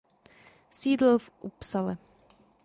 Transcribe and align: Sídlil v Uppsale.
Sídlil 0.71 1.19
v 1.19 1.31
Uppsale. 1.41 1.97